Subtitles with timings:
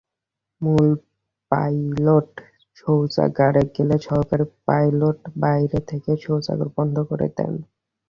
[0.61, 0.87] মূল
[1.51, 2.31] পাইলট
[2.77, 7.53] শৌচাগারে গেলে সহকারী পাইলট বাইরে থেকে শৌচাগার বন্ধ করে দেন।